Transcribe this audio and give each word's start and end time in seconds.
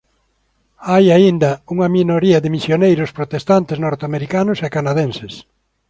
Hai 0.89 1.05
aínda 1.17 1.49
unha 1.73 1.87
minoría 1.97 2.39
de 2.43 2.53
misioneiros 2.55 3.13
protestantes 3.17 3.77
norteamericanos 3.85 4.57
e 4.65 4.67
canadenses. 4.75 5.33